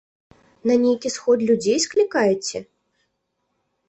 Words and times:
На 0.69 0.77
нейкі 0.85 1.11
сход 1.15 1.43
людзей 1.49 1.77
склікаеце? 1.85 2.57